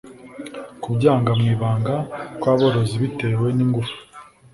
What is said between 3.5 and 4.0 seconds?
n ingufu